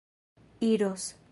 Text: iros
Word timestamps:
iros 0.59 1.05